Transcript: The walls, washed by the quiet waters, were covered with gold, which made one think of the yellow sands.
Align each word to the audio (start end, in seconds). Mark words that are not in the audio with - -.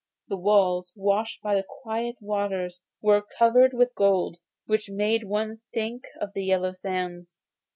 The 0.29 0.37
walls, 0.37 0.93
washed 0.95 1.43
by 1.43 1.53
the 1.53 1.61
quiet 1.83 2.15
waters, 2.21 2.81
were 3.03 3.21
covered 3.21 3.71
with 3.73 3.93
gold, 3.93 4.37
which 4.65 4.89
made 4.89 5.25
one 5.25 5.61
think 5.75 6.05
of 6.19 6.33
the 6.33 6.43
yellow 6.45 6.73
sands. 6.73 7.39